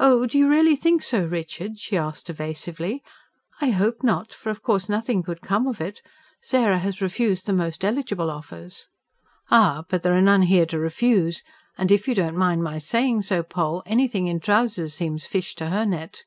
[0.00, 3.04] "Oh, do you really think so, Richard?" she asked evasively.
[3.60, 4.34] "I hope not.
[4.34, 6.02] For of course nothing could come of it.
[6.42, 8.88] Sarah has refused the most eligible offers."
[9.52, 11.44] "Ah, but there are none here to refuse.
[11.78, 15.70] And if you don't mind my saying so, Poll, anything in trousers seems fish to
[15.70, 16.24] her net!"